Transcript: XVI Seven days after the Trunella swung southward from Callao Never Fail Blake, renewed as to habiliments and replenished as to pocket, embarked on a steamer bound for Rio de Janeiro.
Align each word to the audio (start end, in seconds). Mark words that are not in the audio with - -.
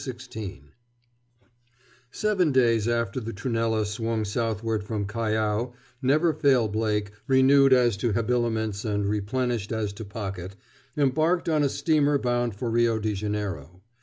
XVI 0.01 0.61
Seven 2.09 2.51
days 2.51 2.87
after 2.87 3.19
the 3.19 3.31
Trunella 3.31 3.85
swung 3.85 4.25
southward 4.25 4.83
from 4.83 5.05
Callao 5.05 5.75
Never 6.01 6.33
Fail 6.33 6.67
Blake, 6.67 7.11
renewed 7.27 7.71
as 7.71 7.95
to 7.97 8.13
habiliments 8.13 8.83
and 8.83 9.05
replenished 9.05 9.71
as 9.71 9.93
to 9.93 10.03
pocket, 10.03 10.55
embarked 10.97 11.47
on 11.47 11.61
a 11.61 11.69
steamer 11.69 12.17
bound 12.17 12.55
for 12.55 12.71
Rio 12.71 12.97
de 12.97 13.13
Janeiro. 13.13 13.83